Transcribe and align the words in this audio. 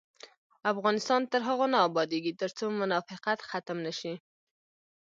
افغانستان 0.71 1.21
تر 1.31 1.41
هغو 1.47 1.65
نه 1.73 1.79
ابادیږي، 1.87 2.31
ترڅو 2.41 2.65
منافقت 2.81 3.39
ختم 3.49 3.77
نشي. 3.85 4.13